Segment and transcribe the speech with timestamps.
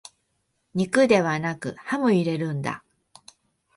[0.73, 2.83] 肉ではなくハム入れるんだ